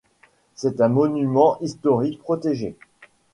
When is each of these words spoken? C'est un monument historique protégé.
C'est 0.55 0.81
un 0.81 0.87
monument 0.87 1.59
historique 1.61 2.17
protégé. 2.21 2.75